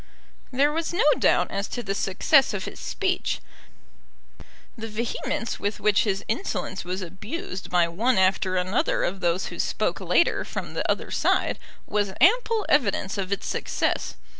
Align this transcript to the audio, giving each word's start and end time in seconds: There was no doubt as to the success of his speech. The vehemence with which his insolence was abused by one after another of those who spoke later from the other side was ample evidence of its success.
There 0.51 0.71
was 0.71 0.91
no 0.93 1.03
doubt 1.19 1.51
as 1.51 1.67
to 1.67 1.83
the 1.83 1.93
success 1.93 2.55
of 2.55 2.63
his 2.65 2.79
speech. 2.79 3.39
The 4.75 4.87
vehemence 4.87 5.59
with 5.59 5.79
which 5.79 6.05
his 6.05 6.25
insolence 6.27 6.83
was 6.83 7.03
abused 7.03 7.69
by 7.69 7.87
one 7.87 8.17
after 8.17 8.55
another 8.57 9.03
of 9.03 9.19
those 9.19 9.49
who 9.53 9.59
spoke 9.59 9.99
later 10.01 10.43
from 10.43 10.73
the 10.73 10.89
other 10.89 11.11
side 11.11 11.59
was 11.85 12.13
ample 12.19 12.65
evidence 12.67 13.19
of 13.19 13.31
its 13.31 13.45
success. 13.45 14.15